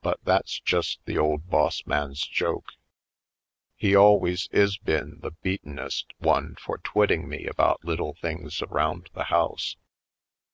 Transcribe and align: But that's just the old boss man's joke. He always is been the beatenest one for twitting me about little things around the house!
But 0.00 0.20
that's 0.24 0.58
just 0.58 1.00
the 1.04 1.18
old 1.18 1.50
boss 1.50 1.84
man's 1.84 2.26
joke. 2.26 2.72
He 3.76 3.94
always 3.94 4.48
is 4.52 4.78
been 4.78 5.20
the 5.20 5.32
beatenest 5.32 6.06
one 6.16 6.54
for 6.58 6.78
twitting 6.78 7.28
me 7.28 7.44
about 7.44 7.84
little 7.84 8.14
things 8.14 8.62
around 8.62 9.10
the 9.12 9.24
house! 9.24 9.76